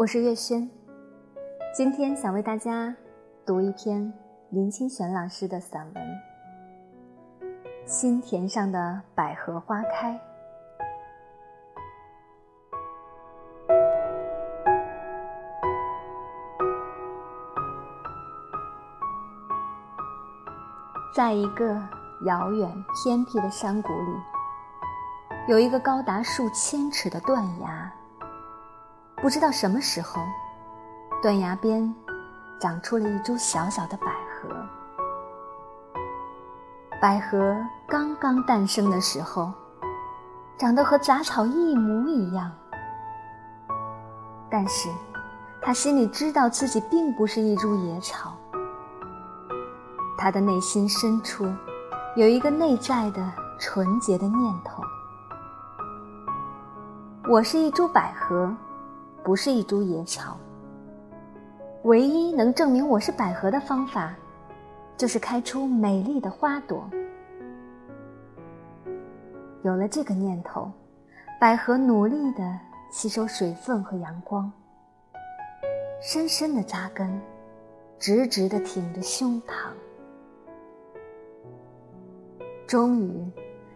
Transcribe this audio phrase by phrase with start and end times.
[0.00, 0.66] 我是月轩，
[1.74, 2.96] 今天想为大家
[3.44, 4.10] 读一篇
[4.48, 6.04] 林清玄老师的散文
[7.84, 10.14] 《心田上的百合花开》。
[21.14, 21.78] 在一个
[22.24, 24.16] 遥远偏僻的山谷里，
[25.46, 27.92] 有一个高达数千尺的断崖。
[29.22, 30.22] 不知道什么时候，
[31.22, 31.94] 断崖边
[32.58, 34.48] 长出了一株小小的百合。
[36.98, 37.56] 百合
[37.86, 39.52] 刚刚诞生的时候，
[40.56, 42.50] 长得和杂草一模一样。
[44.50, 44.88] 但是，
[45.60, 48.34] 他心里知道自己并不是一株野草。
[50.16, 51.46] 他的内心深处，
[52.16, 53.22] 有一个内在的
[53.58, 54.82] 纯洁的念头：
[57.28, 58.50] 我是一株百合。
[59.22, 60.36] 不是一株野草。
[61.84, 64.14] 唯一能证明我是百合的方法，
[64.96, 66.88] 就是开出美丽的花朵。
[69.62, 70.70] 有了这个念头，
[71.38, 72.58] 百合努力地
[72.90, 74.50] 吸收水分和阳光，
[76.00, 77.20] 深深地扎根，
[77.98, 79.68] 直直地挺着胸膛。
[82.66, 83.30] 终于，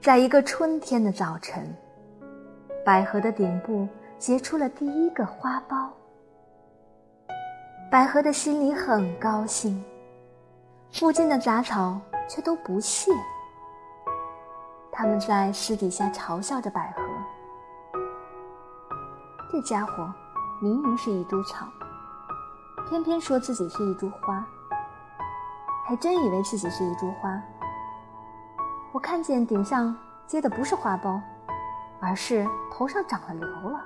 [0.00, 1.72] 在一个春天的早晨，
[2.84, 3.86] 百合的顶部。
[4.18, 5.88] 结出了第一个花苞，
[7.88, 9.80] 百合的心里很高兴，
[10.92, 13.12] 附近的杂草却都不屑。
[14.90, 17.02] 他们在私底下嘲笑着百合
[19.52, 20.12] ：“这家伙
[20.60, 21.68] 明明是一株草，
[22.88, 24.44] 偏偏说自己是一株花，
[25.86, 27.40] 还真以为自己是一株花。
[28.90, 29.96] 我看见顶上
[30.26, 31.20] 结的不是花苞，
[32.00, 33.80] 而是头上长了瘤了。”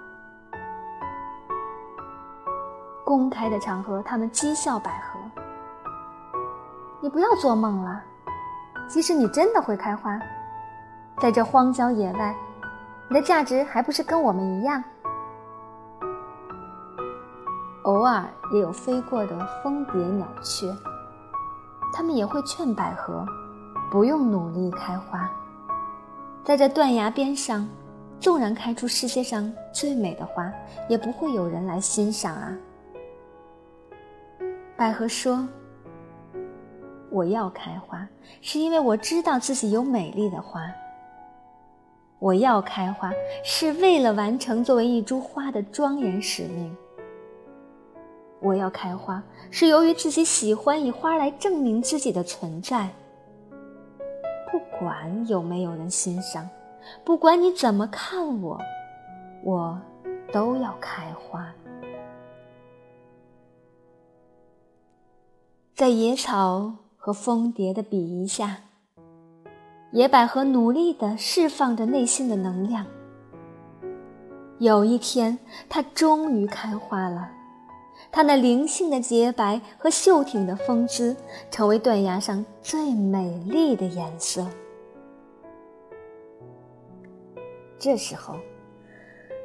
[3.04, 5.18] 公开的场合，他们讥笑百合
[7.00, 8.02] ：“你不要做梦了，
[8.88, 10.20] 即使你真的会开花，
[11.18, 12.34] 在这荒郊野外，
[13.08, 14.82] 你的价值还不是跟我们一样？”
[17.82, 20.72] 偶尔也有飞过的蜂蝶、鸟雀，
[21.92, 23.26] 他们也会劝百合
[23.90, 25.28] 不用努力开花，
[26.44, 27.68] 在这断崖边上，
[28.20, 30.48] 纵然开出世界上最美的花，
[30.88, 32.52] 也不会有人来欣赏啊。
[34.82, 35.46] 百合说
[37.08, 38.04] ：“我要开花，
[38.40, 40.60] 是因为我知道自己有美丽的花。
[42.18, 43.12] 我要开花，
[43.44, 46.76] 是为了完成作为一株花的庄严使命。
[48.40, 49.22] 我要开花，
[49.52, 52.88] 是由于自己喜欢以花来证明自己的存在。
[54.50, 56.50] 不管有没有人欣赏，
[57.04, 58.58] 不管你怎么看我，
[59.44, 59.80] 我
[60.32, 61.48] 都要开花。”
[65.82, 68.56] 在野草和蜂蝶的鄙夷下，
[69.90, 72.86] 野百合努力地释放着内心的能量。
[74.60, 75.36] 有一天，
[75.68, 77.28] 它终于开花了，
[78.12, 81.16] 它那灵性的洁白和秀挺的风姿，
[81.50, 84.46] 成为断崖上最美丽的颜色。
[87.76, 88.36] 这时候，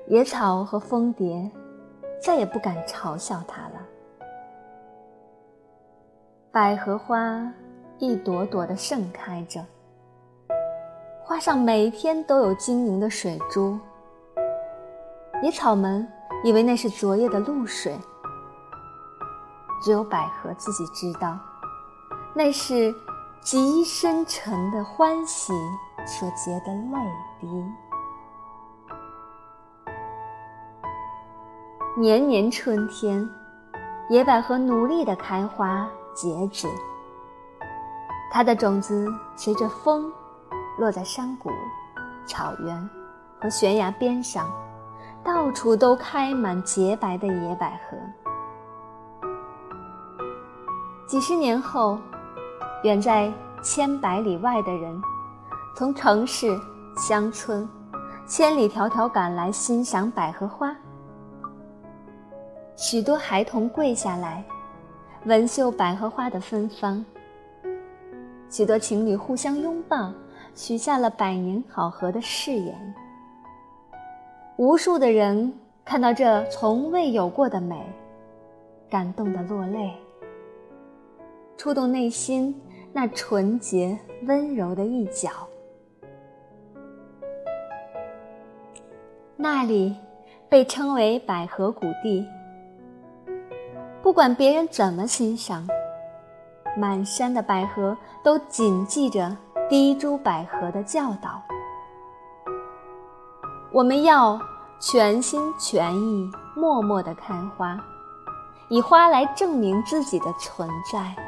[0.08, 1.50] 野草和蜂蝶
[2.22, 3.87] 再也不敢嘲笑它了。
[6.58, 7.48] 百合花
[8.00, 9.64] 一朵朵的盛开着，
[11.22, 13.78] 花上每天都有晶莹的水珠。
[15.44, 16.12] 野草们
[16.44, 17.96] 以为那是昨夜的露水，
[19.84, 21.38] 只有百合自己知道，
[22.34, 22.92] 那是
[23.40, 25.54] 极深沉的欢喜
[26.08, 26.98] 所结的泪
[27.40, 27.48] 滴。
[31.96, 33.30] 年年春天，
[34.10, 35.88] 野百合努力的开花。
[36.18, 36.68] 截止，
[38.32, 40.12] 它的种子随着风
[40.80, 41.52] 落在山谷、
[42.26, 42.90] 草原
[43.40, 44.52] 和悬崖边上，
[45.24, 47.96] 到处都开满洁白的野百合。
[51.06, 52.00] 几十年后，
[52.84, 53.32] 远在
[53.62, 55.00] 千百里外的人，
[55.76, 56.60] 从城市、
[56.98, 57.70] 乡村，
[58.26, 60.76] 千里迢迢赶来欣赏百合花。
[62.76, 64.44] 许多孩童跪下来。
[65.28, 67.04] 闻嗅百合花的芬芳，
[68.50, 70.14] 许多情侣互相拥抱，
[70.56, 72.96] 许下了百年好合的誓言。
[74.56, 75.54] 无数的人
[75.84, 77.86] 看到这从未有过的美，
[78.90, 79.92] 感动的落泪，
[81.58, 82.56] 触动内心
[82.94, 85.30] 那纯洁温柔的一角。
[89.36, 89.94] 那里
[90.48, 92.26] 被称为百合谷地。
[94.08, 95.68] 不管别人怎么欣赏，
[96.78, 99.36] 满山的百合都谨记着
[99.70, 101.44] 第一株百合的教导。
[103.70, 104.40] 我们要
[104.80, 107.78] 全心全意、默默地开花，
[108.70, 111.27] 以花来证明自己的存在。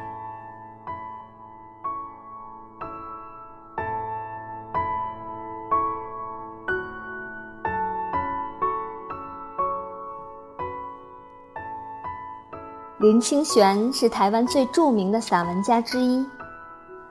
[13.00, 16.22] 林清玄是台湾最著名的散文家之一，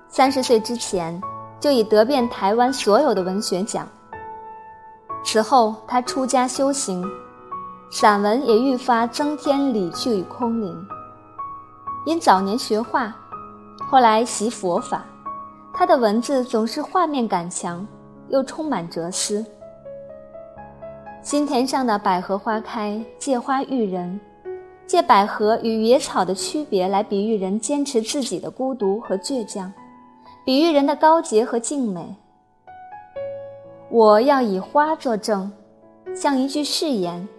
[0.07, 1.19] 三十岁之前
[1.59, 3.88] 就已得遍台湾所有的文学奖。
[5.25, 7.03] 此后，他出家修行，
[7.89, 10.88] 散文也愈发增添理趣与空灵。
[12.06, 13.12] 因早年学画，
[13.89, 15.03] 后来习佛法，
[15.74, 17.83] 他的文字总是画面感强，
[18.27, 19.44] 又充满哲思。
[21.24, 24.21] 心田上的百合花开，借花喻人。
[24.89, 29.71] 借百合与野草的区别来比喻人坚持自己的孤独和倔强，
[30.44, 32.15] 比喻人的高洁和静美。
[33.91, 35.51] 我要以花作证，
[36.15, 37.30] 像一句誓言，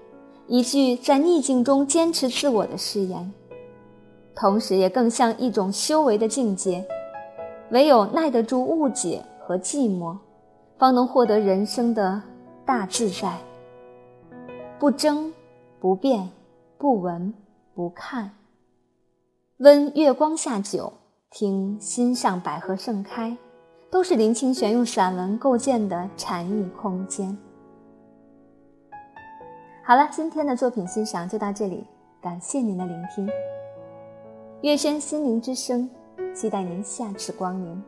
[0.47, 3.33] 一句在逆境中坚持自我的誓言，
[4.33, 6.87] 同时也更像一种修为的境界。
[7.73, 10.17] 唯有耐得住误解和寂寞，
[10.79, 12.23] 方能获得人生的
[12.65, 13.37] 大自在。
[14.79, 15.33] 不争，
[15.81, 16.31] 不辩。
[16.79, 17.35] 不闻
[17.75, 18.31] 不看，
[19.59, 20.93] 温月光下酒，
[21.31, 23.37] 听心上百合盛开，
[23.91, 27.37] 都是林清玄用散文构建的禅意空间。
[29.85, 31.85] 好了，今天的作品欣赏就到这里，
[32.21, 33.29] 感谢您的聆听。
[34.63, 35.89] 月轩心灵之声，
[36.35, 37.83] 期待您下次光临。